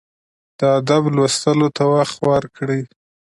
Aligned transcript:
د 0.57 0.59
ادب 0.79 1.03
لوستلو 1.15 1.67
ته 1.77 1.83
وخت 1.93 2.17
ورکړئ. 2.29 2.81